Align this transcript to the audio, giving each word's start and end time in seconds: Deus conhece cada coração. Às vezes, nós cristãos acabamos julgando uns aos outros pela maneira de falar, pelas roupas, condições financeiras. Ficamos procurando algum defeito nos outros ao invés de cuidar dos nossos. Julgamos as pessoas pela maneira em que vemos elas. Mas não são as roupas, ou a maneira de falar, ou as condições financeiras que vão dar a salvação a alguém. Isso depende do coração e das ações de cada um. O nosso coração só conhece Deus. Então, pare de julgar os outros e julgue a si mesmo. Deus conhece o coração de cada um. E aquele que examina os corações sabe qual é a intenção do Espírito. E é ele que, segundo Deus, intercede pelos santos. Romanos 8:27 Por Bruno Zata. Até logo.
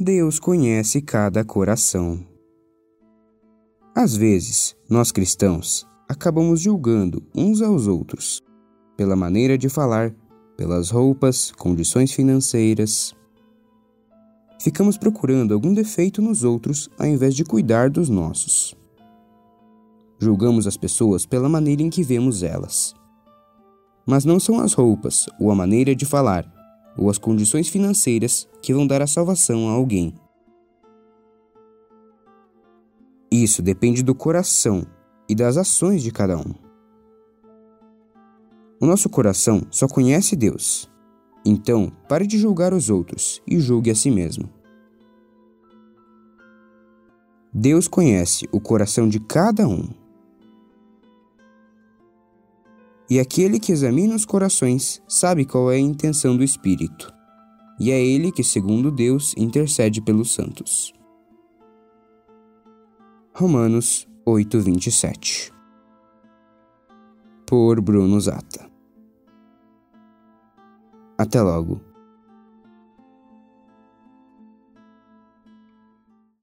Deus 0.00 0.38
conhece 0.38 1.02
cada 1.02 1.44
coração. 1.44 2.24
Às 3.92 4.14
vezes, 4.14 4.76
nós 4.88 5.10
cristãos 5.10 5.84
acabamos 6.08 6.60
julgando 6.60 7.20
uns 7.34 7.60
aos 7.60 7.88
outros 7.88 8.40
pela 8.96 9.16
maneira 9.16 9.58
de 9.58 9.68
falar, 9.68 10.14
pelas 10.56 10.90
roupas, 10.90 11.50
condições 11.50 12.12
financeiras. 12.12 13.12
Ficamos 14.60 14.96
procurando 14.96 15.52
algum 15.52 15.74
defeito 15.74 16.22
nos 16.22 16.44
outros 16.44 16.88
ao 16.96 17.08
invés 17.08 17.34
de 17.34 17.42
cuidar 17.42 17.90
dos 17.90 18.08
nossos. 18.08 18.76
Julgamos 20.20 20.68
as 20.68 20.76
pessoas 20.76 21.26
pela 21.26 21.48
maneira 21.48 21.82
em 21.82 21.90
que 21.90 22.04
vemos 22.04 22.44
elas. 22.44 22.94
Mas 24.06 24.24
não 24.24 24.38
são 24.38 24.60
as 24.60 24.74
roupas, 24.74 25.26
ou 25.40 25.50
a 25.50 25.56
maneira 25.56 25.92
de 25.92 26.06
falar, 26.06 26.48
ou 26.98 27.08
as 27.08 27.16
condições 27.16 27.68
financeiras 27.68 28.48
que 28.60 28.74
vão 28.74 28.86
dar 28.86 29.00
a 29.00 29.06
salvação 29.06 29.68
a 29.68 29.72
alguém. 29.72 30.12
Isso 33.30 33.62
depende 33.62 34.02
do 34.02 34.14
coração 34.14 34.84
e 35.28 35.34
das 35.34 35.56
ações 35.56 36.02
de 36.02 36.10
cada 36.10 36.36
um. 36.36 36.54
O 38.80 38.86
nosso 38.86 39.08
coração 39.08 39.62
só 39.70 39.86
conhece 39.86 40.34
Deus. 40.36 40.88
Então, 41.44 41.90
pare 42.08 42.26
de 42.26 42.38
julgar 42.38 42.72
os 42.72 42.90
outros 42.90 43.42
e 43.46 43.58
julgue 43.58 43.90
a 43.90 43.94
si 43.94 44.10
mesmo. 44.10 44.48
Deus 47.52 47.88
conhece 47.88 48.48
o 48.52 48.60
coração 48.60 49.08
de 49.08 49.18
cada 49.18 49.66
um. 49.66 49.88
E 53.10 53.18
aquele 53.18 53.58
que 53.58 53.72
examina 53.72 54.14
os 54.14 54.26
corações 54.26 55.02
sabe 55.08 55.46
qual 55.46 55.72
é 55.72 55.76
a 55.76 55.80
intenção 55.80 56.36
do 56.36 56.44
Espírito. 56.44 57.12
E 57.80 57.90
é 57.90 57.98
ele 57.98 58.30
que, 58.30 58.44
segundo 58.44 58.90
Deus, 58.90 59.34
intercede 59.36 60.02
pelos 60.02 60.34
santos. 60.34 60.92
Romanos 63.34 64.06
8:27 64.26 65.52
Por 67.46 67.80
Bruno 67.80 68.20
Zata. 68.20 68.68
Até 71.16 71.40
logo. 71.40 71.87